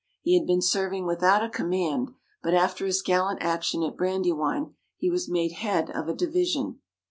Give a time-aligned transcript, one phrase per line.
[0.23, 5.11] He had been serving without a command, but after his gallant action at Brandywine, he
[5.11, 6.79] was made head of a division.